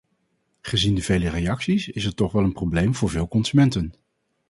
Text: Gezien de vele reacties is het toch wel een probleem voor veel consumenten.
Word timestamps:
Gezien 0.61 0.95
de 0.95 1.01
vele 1.01 1.29
reacties 1.29 1.89
is 1.89 2.03
het 2.05 2.15
toch 2.15 2.31
wel 2.31 2.43
een 2.43 2.51
probleem 2.53 2.95
voor 2.95 3.09
veel 3.09 3.27
consumenten. 3.27 3.93